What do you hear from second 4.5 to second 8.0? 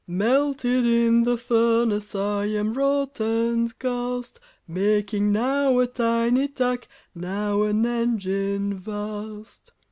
Making now a tiny tack, Now an